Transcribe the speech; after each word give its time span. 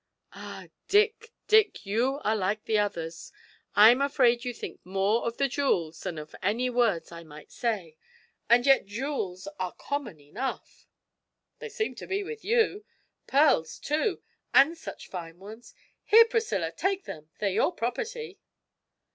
'Ah, 0.33 0.67
Dick, 0.87 1.31
Dick, 1.47 1.85
you 1.85 2.19
are 2.23 2.35
like 2.35 2.63
the 2.65 2.79
others! 2.79 3.31
I'm 3.75 4.01
afraid 4.01 4.43
you 4.43 4.51
think 4.51 4.83
more 4.83 5.27
of 5.27 5.37
the 5.37 5.47
jewels 5.47 5.99
than 6.01 6.17
of 6.17 6.33
any 6.41 6.71
words 6.71 7.11
I 7.11 7.21
may 7.23 7.45
say 7.49 7.97
and 8.49 8.65
yet 8.65 8.87
jewels 8.87 9.47
are 9.59 9.73
common 9.73 10.19
enough!' 10.19 10.87
'They 11.59 11.69
seem 11.69 11.93
to 11.97 12.07
be 12.07 12.23
with 12.23 12.43
you. 12.43 12.83
Pearls, 13.27 13.77
too, 13.77 14.23
and 14.55 14.75
such 14.75 15.07
fine 15.07 15.37
ones! 15.37 15.75
Here, 16.03 16.25
Priscilla, 16.25 16.71
take 16.71 17.03
them; 17.05 17.29
they're 17.37 17.51
your 17.53 17.71
property.' 17.71 18.39